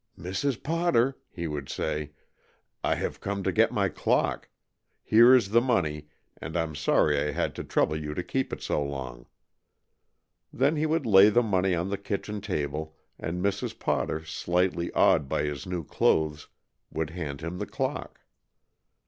"Mrs. 0.17 0.63
Potter," 0.63 1.19
he 1.29 1.45
would 1.45 1.69
say, 1.69 2.09
"I 2.83 2.95
have 2.95 3.19
come 3.21 3.43
to 3.43 3.51
get 3.51 3.71
my 3.71 3.87
clock. 3.87 4.49
Here 5.03 5.35
is 5.35 5.49
the 5.51 5.61
money, 5.61 6.07
and 6.37 6.57
I'm 6.57 6.73
sorry 6.73 7.19
I 7.19 7.29
had 7.33 7.53
to 7.57 7.63
trouble 7.63 7.95
you 8.01 8.15
to 8.15 8.23
keep 8.23 8.51
it 8.51 8.63
so 8.63 8.83
long." 8.83 9.27
Then 10.51 10.75
he 10.75 10.87
would 10.87 11.05
lay 11.05 11.29
the 11.29 11.43
money 11.43 11.75
on 11.75 11.89
the 11.91 11.99
kitchen 11.99 12.41
table, 12.41 12.97
and 13.19 13.43
Mrs. 13.45 13.77
Potter, 13.77 14.25
slightly 14.25 14.91
awed 14.93 15.29
by 15.29 15.43
his 15.43 15.67
new 15.67 15.83
clothes, 15.83 16.47
would 16.89 17.11
hand 17.11 17.41
him 17.41 17.59
the 17.59 17.67
clock. 17.67 18.21